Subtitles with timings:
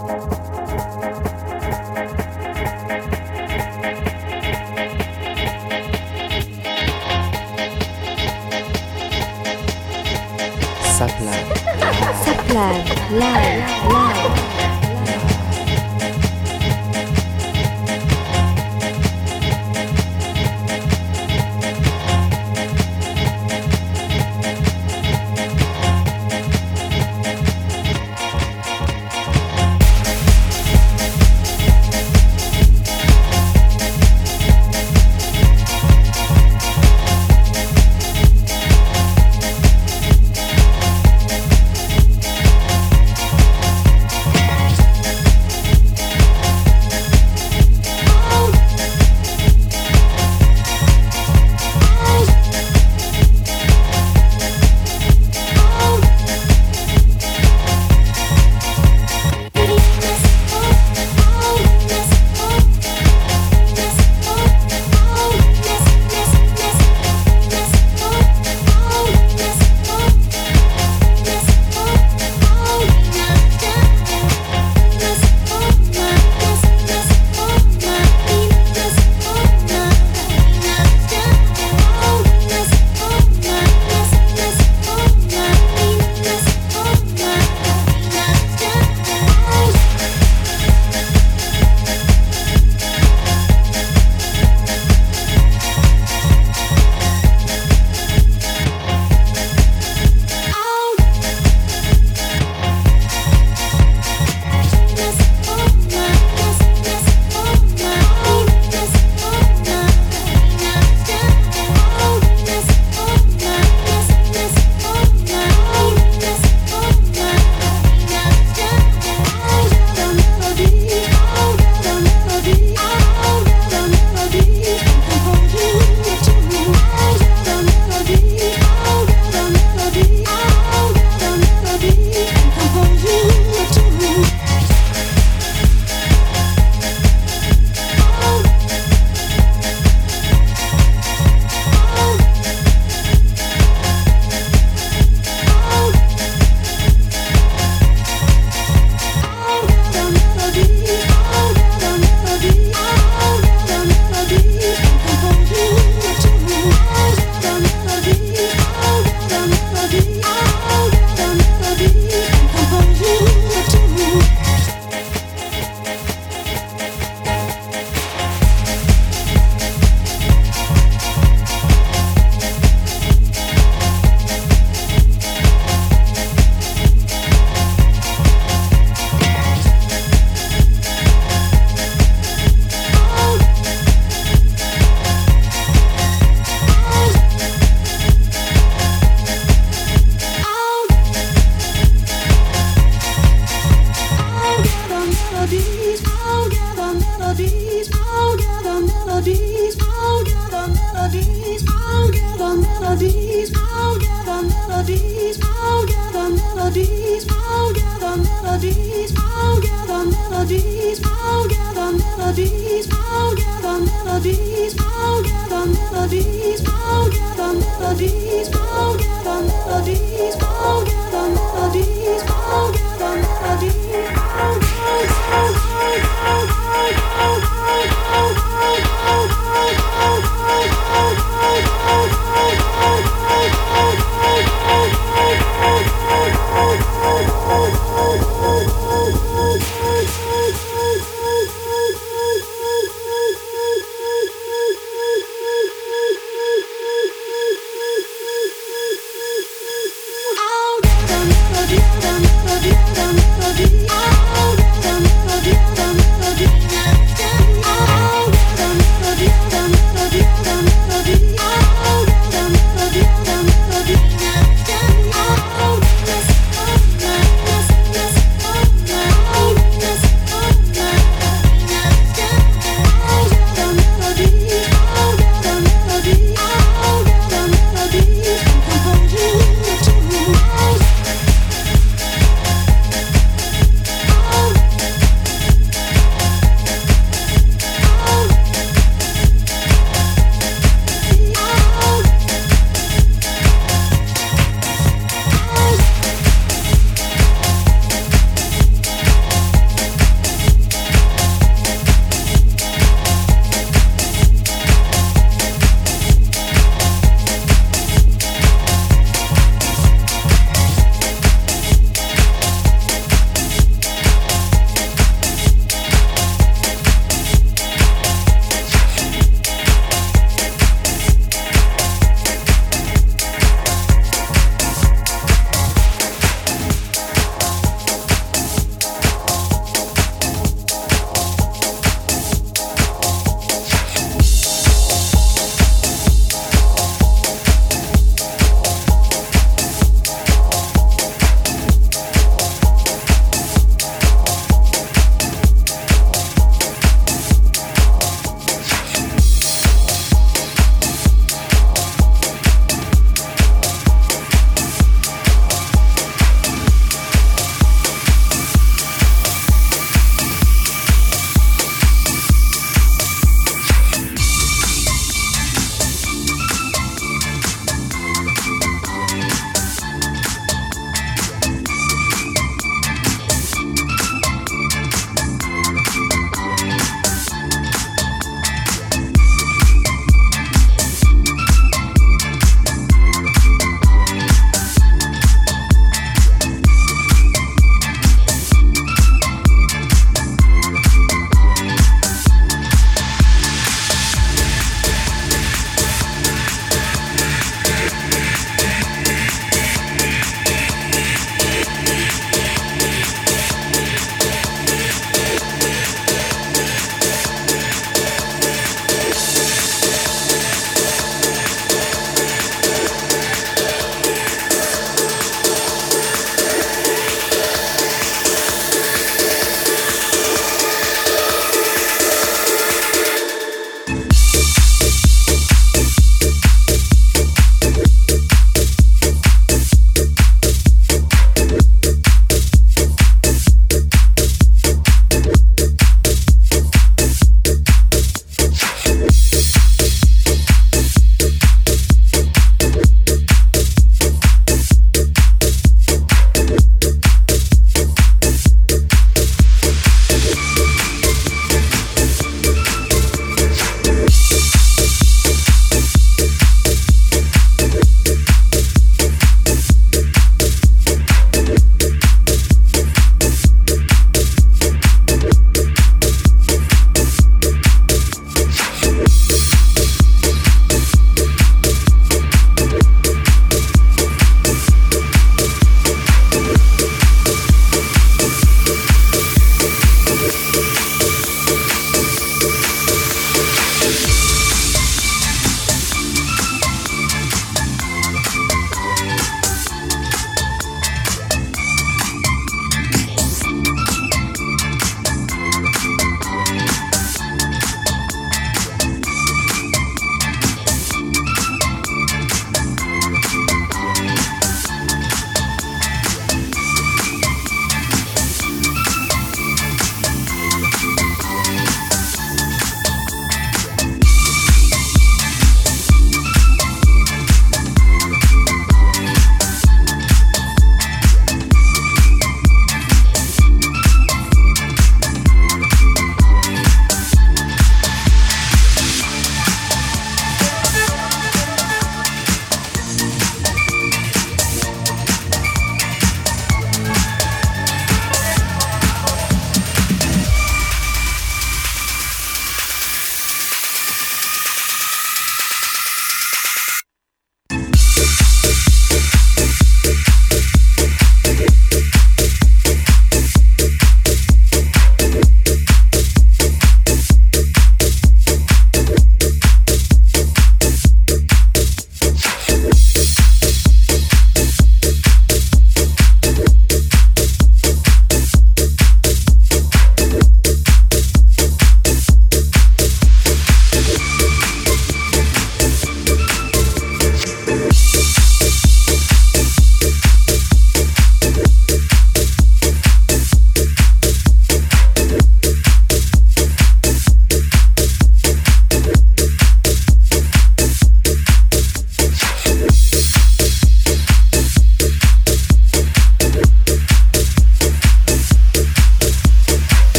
[0.00, 0.16] Saplan.
[12.24, 12.80] Saplan
[13.12, 13.49] Live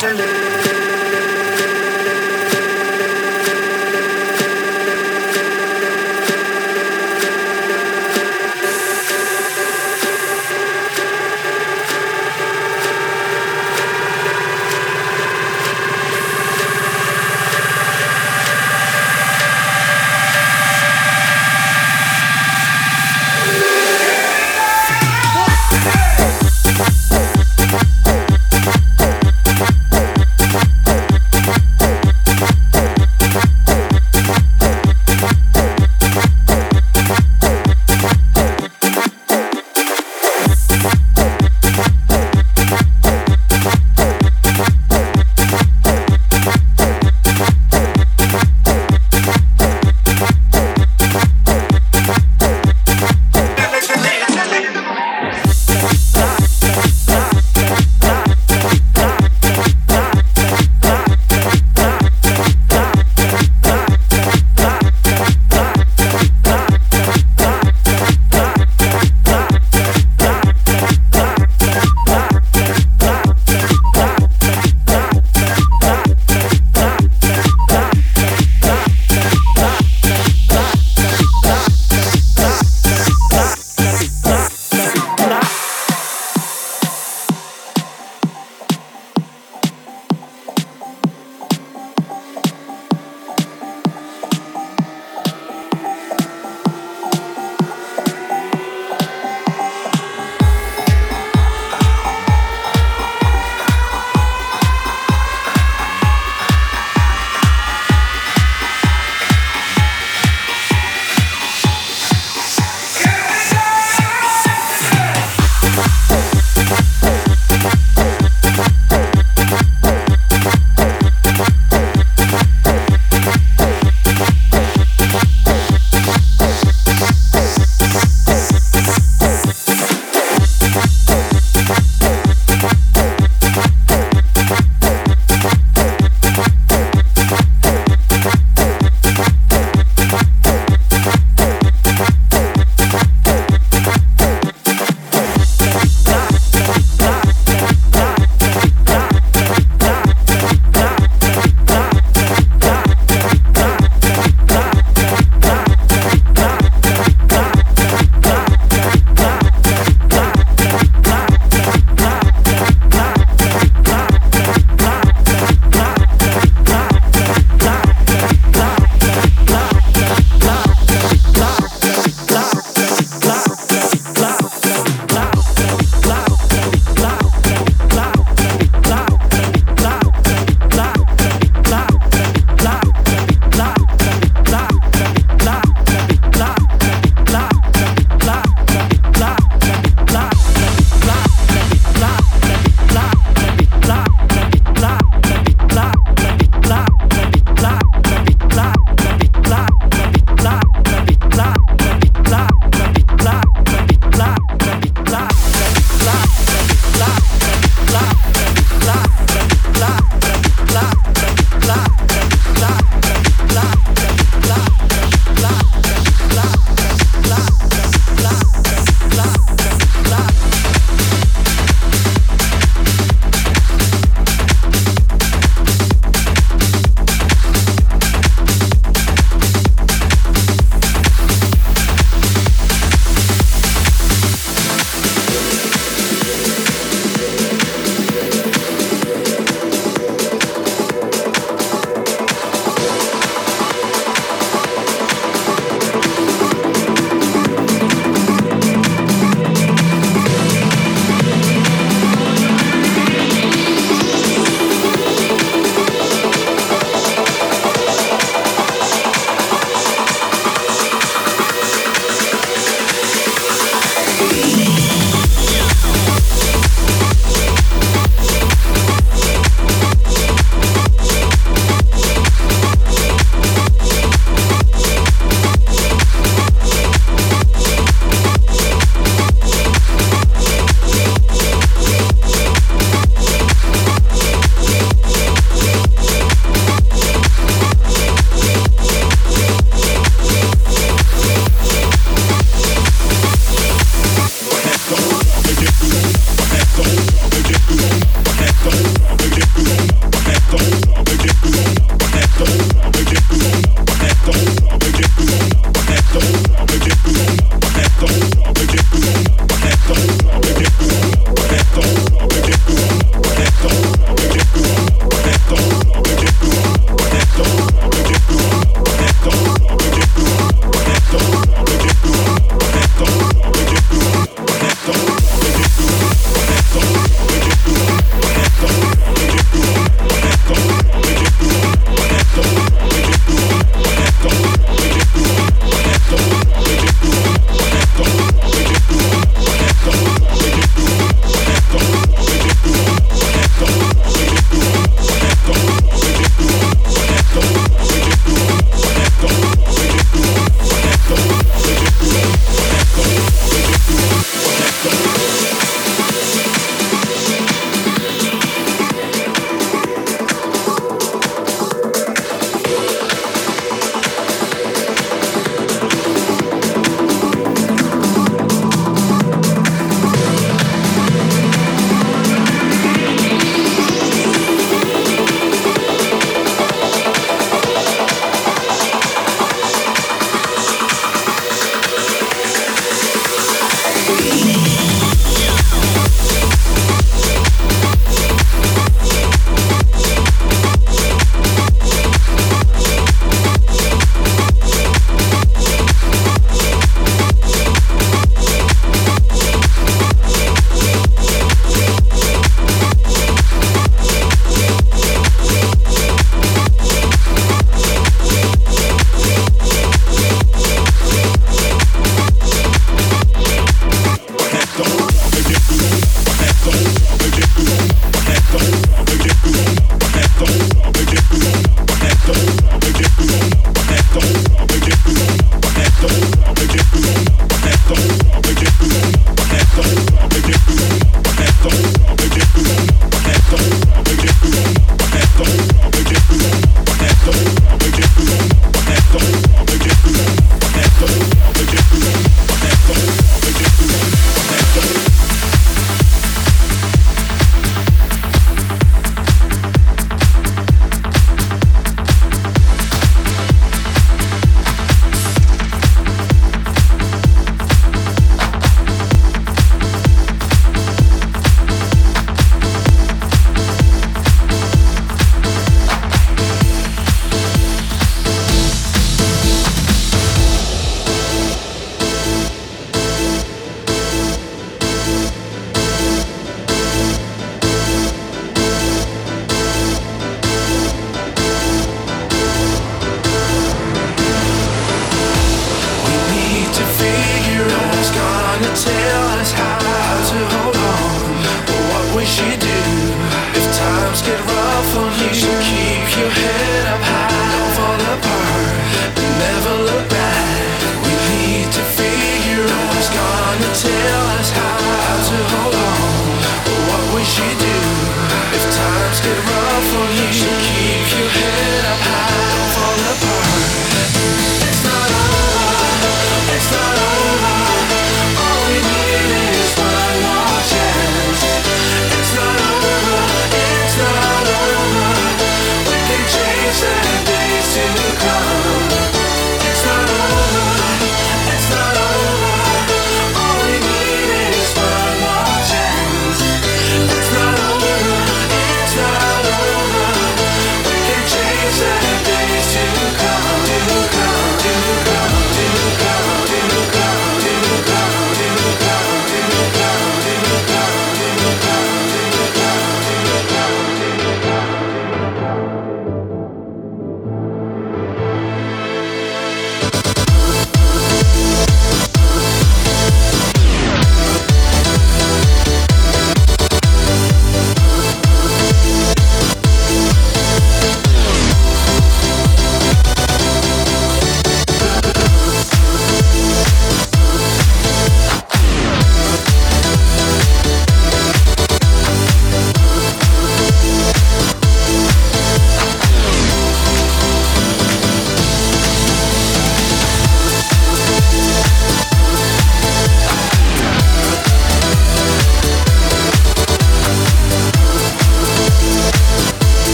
[0.00, 0.57] naturally.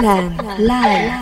[0.00, 1.19] 懒懒。